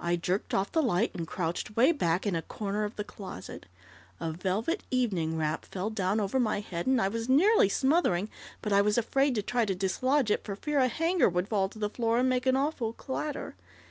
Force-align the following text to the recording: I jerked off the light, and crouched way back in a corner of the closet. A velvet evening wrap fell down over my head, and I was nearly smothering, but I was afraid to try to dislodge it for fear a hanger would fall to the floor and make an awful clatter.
I 0.00 0.16
jerked 0.16 0.54
off 0.54 0.72
the 0.72 0.80
light, 0.80 1.14
and 1.14 1.26
crouched 1.26 1.76
way 1.76 1.92
back 1.92 2.26
in 2.26 2.34
a 2.34 2.40
corner 2.40 2.84
of 2.84 2.96
the 2.96 3.04
closet. 3.04 3.66
A 4.18 4.32
velvet 4.32 4.84
evening 4.90 5.36
wrap 5.36 5.66
fell 5.66 5.90
down 5.90 6.18
over 6.18 6.40
my 6.40 6.60
head, 6.60 6.86
and 6.86 6.98
I 6.98 7.08
was 7.08 7.28
nearly 7.28 7.68
smothering, 7.68 8.30
but 8.62 8.72
I 8.72 8.80
was 8.80 8.96
afraid 8.96 9.34
to 9.34 9.42
try 9.42 9.66
to 9.66 9.74
dislodge 9.74 10.30
it 10.30 10.44
for 10.46 10.56
fear 10.56 10.78
a 10.78 10.88
hanger 10.88 11.28
would 11.28 11.48
fall 11.48 11.68
to 11.68 11.78
the 11.78 11.90
floor 11.90 12.16
and 12.16 12.28
make 12.30 12.46
an 12.46 12.56
awful 12.56 12.94
clatter. 12.94 13.54